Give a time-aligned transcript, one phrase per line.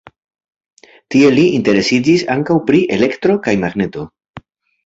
[1.15, 4.09] Tie li interesiĝis ankaŭ pri elektro kaj magneto.